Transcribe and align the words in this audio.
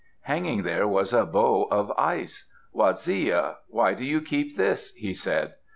Hanging 0.21 0.63
there 0.63 0.87
was 0.87 1.13
a 1.13 1.27
bow 1.27 1.67
of 1.69 1.91
ice. 1.95 2.51
"Waziya, 2.73 3.57
why 3.67 3.93
do 3.93 4.03
you 4.03 4.19
keep 4.19 4.57
this?" 4.57 4.89
he 4.95 5.13
said. 5.13 5.53